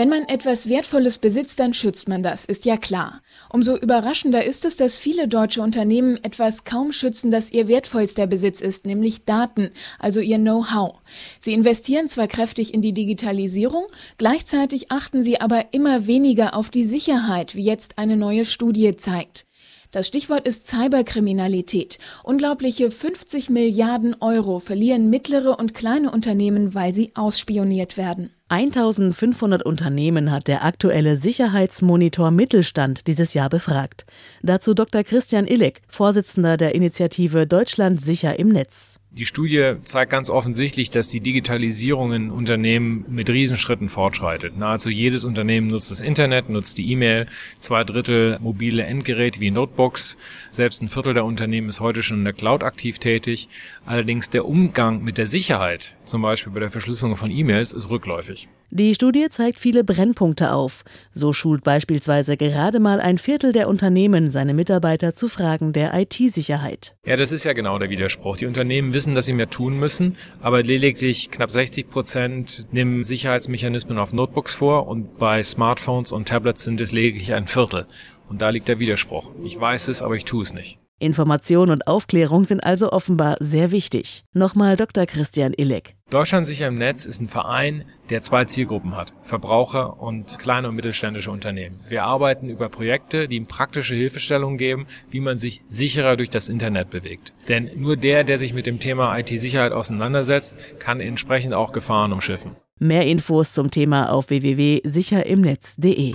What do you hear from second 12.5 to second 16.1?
in die Digitalisierung, gleichzeitig achten sie aber immer